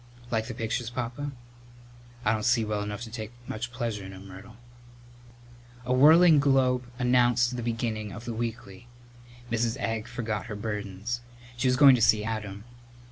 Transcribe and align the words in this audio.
"Like 0.31 0.47
the 0.47 0.55
pictures, 0.55 0.89
Papa?" 0.89 1.31
"I 2.25 2.33
don't 2.33 2.41
see 2.41 2.65
well 2.65 2.81
enough 2.81 3.01
to 3.01 3.11
take 3.11 3.33
much 3.47 3.71
pleasure 3.71 4.03
in 4.03 4.13
'em, 4.13 4.25
Myrtle." 4.27 4.55
A 5.85 5.93
whirling 5.93 6.39
globe 6.39 6.85
announced 6.97 7.55
the 7.55 7.61
beginning 7.61 8.11
of 8.11 8.25
the 8.25 8.33
weekly. 8.33 8.87
Mrs. 9.51 9.77
Egg 9.79 10.07
forgot 10.07 10.47
her 10.47 10.55
burdens. 10.55 11.21
She 11.55 11.67
was 11.67 11.77
going 11.77 11.93
to 11.93 12.01
see 12.01 12.23
Adam. 12.23 12.63